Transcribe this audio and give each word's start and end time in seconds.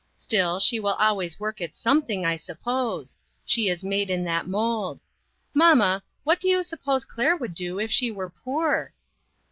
Still, 0.15 0.59
she 0.59 0.79
will 0.79 0.95
always 0.95 1.39
work 1.39 1.61
at 1.61 1.75
something, 1.75 2.25
I 2.25 2.35
suppose; 2.35 3.15
she 3.45 3.69
is 3.69 3.83
made 3.83 4.09
in 4.09 4.23
that 4.23 4.47
mold. 4.47 4.99
Mamma, 5.53 6.01
what 6.23 6.39
do 6.39 6.49
you 6.49 6.63
sup 6.63 6.81
pose 6.83 7.05
Claire 7.05 7.37
would 7.37 7.53
do 7.53 7.77
if 7.79 7.91
she 7.91 8.09
were 8.09 8.31
poor?" 8.31 8.93